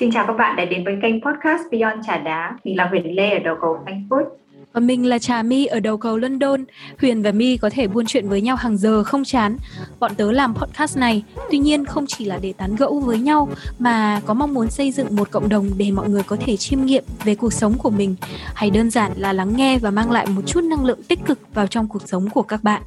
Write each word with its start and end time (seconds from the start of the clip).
Xin 0.00 0.10
chào 0.10 0.26
các 0.26 0.32
bạn 0.32 0.56
đã 0.56 0.64
đến 0.64 0.84
với 0.84 0.98
kênh 1.02 1.20
podcast 1.20 1.62
Beyond 1.70 2.06
Trà 2.06 2.18
Đá. 2.18 2.56
Mình 2.64 2.76
là 2.76 2.88
Huyền 2.88 3.16
Lê 3.16 3.30
ở 3.30 3.38
đầu 3.38 3.56
cầu 3.60 3.78
Frankfurt. 3.86 4.24
Và 4.72 4.80
mình 4.80 5.06
là 5.06 5.18
Trà 5.18 5.42
My 5.42 5.66
ở 5.66 5.80
đầu 5.80 5.96
cầu 5.96 6.16
London. 6.16 6.64
Huyền 7.00 7.22
và 7.22 7.32
My 7.32 7.56
có 7.56 7.70
thể 7.70 7.86
buôn 7.86 8.06
chuyện 8.06 8.28
với 8.28 8.40
nhau 8.40 8.56
hàng 8.56 8.76
giờ 8.76 9.04
không 9.04 9.24
chán. 9.24 9.56
Bọn 9.98 10.14
tớ 10.14 10.32
làm 10.32 10.54
podcast 10.54 10.98
này, 10.98 11.22
tuy 11.50 11.58
nhiên 11.58 11.84
không 11.84 12.04
chỉ 12.08 12.24
là 12.24 12.38
để 12.42 12.52
tán 12.56 12.76
gẫu 12.76 13.00
với 13.00 13.18
nhau 13.18 13.48
mà 13.78 14.20
có 14.26 14.34
mong 14.34 14.54
muốn 14.54 14.70
xây 14.70 14.92
dựng 14.92 15.16
một 15.16 15.30
cộng 15.30 15.48
đồng 15.48 15.70
để 15.76 15.90
mọi 15.90 16.08
người 16.08 16.22
có 16.22 16.36
thể 16.36 16.56
chiêm 16.56 16.84
nghiệm 16.84 17.04
về 17.24 17.34
cuộc 17.34 17.52
sống 17.52 17.74
của 17.78 17.90
mình 17.90 18.16
hay 18.54 18.70
đơn 18.70 18.90
giản 18.90 19.12
là 19.16 19.32
lắng 19.32 19.56
nghe 19.56 19.78
và 19.78 19.90
mang 19.90 20.10
lại 20.10 20.26
một 20.26 20.42
chút 20.46 20.64
năng 20.64 20.84
lượng 20.84 21.02
tích 21.02 21.20
cực 21.26 21.54
vào 21.54 21.66
trong 21.66 21.88
cuộc 21.88 22.08
sống 22.08 22.30
của 22.30 22.42
các 22.42 22.62
bạn. 22.62 22.82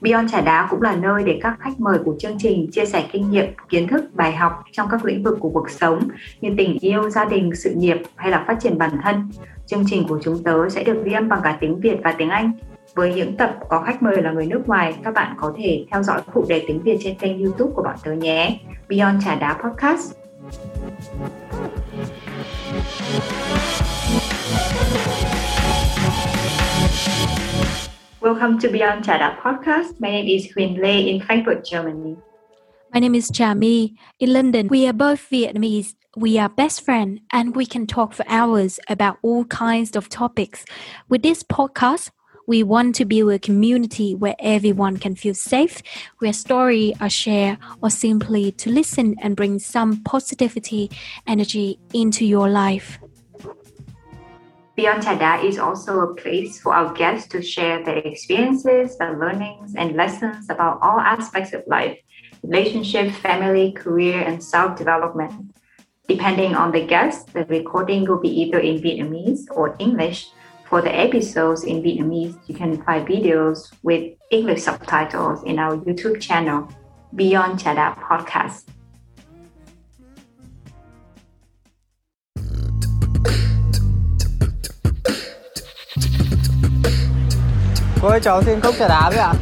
Beyond 0.00 0.32
Trà 0.32 0.40
Đá 0.40 0.66
cũng 0.70 0.82
là 0.82 0.96
nơi 0.96 1.24
để 1.24 1.38
các 1.42 1.56
khách 1.60 1.80
mời 1.80 1.98
của 2.04 2.14
chương 2.18 2.38
trình 2.38 2.70
chia 2.72 2.84
sẻ 2.84 3.08
kinh 3.12 3.30
nghiệm, 3.30 3.46
kiến 3.68 3.88
thức, 3.88 4.04
bài 4.14 4.32
học 4.32 4.64
trong 4.72 4.88
các 4.90 5.04
lĩnh 5.04 5.22
vực 5.22 5.38
của 5.40 5.50
cuộc 5.50 5.70
sống 5.70 6.08
như 6.40 6.50
tình 6.58 6.78
yêu, 6.80 7.10
gia 7.10 7.24
đình, 7.24 7.50
sự 7.54 7.70
nghiệp 7.76 7.96
hay 8.16 8.30
là 8.30 8.44
phát 8.46 8.56
triển 8.60 8.78
bản 8.78 8.90
thân. 9.02 9.30
Chương 9.66 9.84
trình 9.86 10.08
của 10.08 10.18
chúng 10.22 10.42
tớ 10.42 10.68
sẽ 10.68 10.84
được 10.84 11.02
ghi 11.04 11.12
âm 11.12 11.28
bằng 11.28 11.40
cả 11.44 11.58
tiếng 11.60 11.80
Việt 11.80 11.96
và 12.04 12.14
tiếng 12.18 12.28
Anh. 12.28 12.52
Với 12.94 13.14
những 13.14 13.36
tập 13.36 13.56
có 13.68 13.82
khách 13.86 14.02
mời 14.02 14.22
là 14.22 14.32
người 14.32 14.46
nước 14.46 14.62
ngoài, 14.66 14.94
các 15.04 15.14
bạn 15.14 15.34
có 15.38 15.54
thể 15.56 15.84
theo 15.90 16.02
dõi 16.02 16.20
phụ 16.32 16.44
đề 16.48 16.64
tiếng 16.66 16.82
Việt 16.82 16.98
trên 17.00 17.14
kênh 17.18 17.44
YouTube 17.44 17.72
của 17.74 17.82
bọn 17.82 17.94
tớ 18.04 18.12
nhé. 18.12 18.60
Beyond 18.88 19.24
Trà 19.24 19.34
Đá 19.34 19.56
Podcast. 19.62 20.27
Welcome 28.28 28.58
to 28.58 28.68
Beyond 28.68 29.04
Chada 29.04 29.40
podcast. 29.40 30.00
My 30.00 30.10
name 30.10 30.28
is 30.28 30.52
Huyen 30.52 30.78
Lei 30.82 31.08
in 31.08 31.22
Frankfurt, 31.22 31.64
Germany. 31.64 32.14
My 32.92 33.00
name 33.00 33.14
is 33.14 33.30
Chami 33.30 33.94
in 34.20 34.34
London. 34.34 34.68
We 34.68 34.86
are 34.86 34.92
both 34.92 35.30
Vietnamese. 35.30 35.94
We 36.14 36.38
are 36.38 36.50
best 36.50 36.82
friends 36.82 37.20
and 37.32 37.56
we 37.56 37.64
can 37.64 37.86
talk 37.86 38.12
for 38.12 38.26
hours 38.28 38.78
about 38.86 39.16
all 39.22 39.46
kinds 39.46 39.96
of 39.96 40.10
topics. 40.10 40.66
With 41.08 41.22
this 41.22 41.42
podcast, 41.42 42.10
we 42.46 42.62
want 42.62 42.96
to 42.96 43.06
build 43.06 43.32
a 43.32 43.38
community 43.38 44.14
where 44.14 44.36
everyone 44.40 44.98
can 44.98 45.14
feel 45.14 45.32
safe, 45.32 45.80
where 46.18 46.34
stories 46.34 46.96
are 47.00 47.08
shared, 47.08 47.56
or 47.82 47.88
simply 47.88 48.52
to 48.52 48.68
listen 48.68 49.16
and 49.22 49.36
bring 49.36 49.58
some 49.58 50.02
positivity 50.02 50.90
energy 51.26 51.80
into 51.94 52.26
your 52.26 52.50
life. 52.50 52.98
Beyond 54.78 55.02
Tada 55.02 55.42
is 55.42 55.58
also 55.58 55.98
a 56.02 56.14
place 56.14 56.60
for 56.60 56.72
our 56.72 56.94
guests 56.94 57.26
to 57.30 57.42
share 57.42 57.84
their 57.84 57.98
experiences, 57.98 58.96
their 58.96 59.18
learnings, 59.18 59.74
and 59.74 59.96
lessons 59.96 60.48
about 60.48 60.78
all 60.80 61.00
aspects 61.00 61.52
of 61.52 61.64
life 61.66 61.98
relationship, 62.44 63.10
family, 63.10 63.72
career, 63.72 64.22
and 64.22 64.38
self 64.40 64.78
development. 64.78 65.50
Depending 66.06 66.54
on 66.54 66.70
the 66.70 66.86
guest, 66.86 67.32
the 67.32 67.44
recording 67.46 68.06
will 68.06 68.20
be 68.20 68.30
either 68.30 68.60
in 68.60 68.78
Vietnamese 68.78 69.50
or 69.50 69.74
English. 69.80 70.30
For 70.68 70.80
the 70.80 70.94
episodes 70.94 71.64
in 71.64 71.82
Vietnamese, 71.82 72.38
you 72.46 72.54
can 72.54 72.80
find 72.84 73.04
videos 73.04 73.74
with 73.82 74.14
English 74.30 74.62
subtitles 74.62 75.42
in 75.42 75.58
our 75.58 75.76
YouTube 75.76 76.20
channel, 76.20 76.68
Beyond 77.16 77.58
Chada 77.58 77.98
Podcast. 77.98 78.77
cô 88.02 88.08
ơi 88.08 88.20
cháu 88.22 88.42
xin 88.42 88.60
cốc 88.60 88.74
trà 88.78 88.88
đá 88.88 89.10
với 89.10 89.18
ạ. 89.18 89.32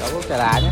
Cháu 0.00 0.10
cốc 0.12 0.22
trà 0.28 0.38
đá 0.38 0.60
nhé. 0.60 0.70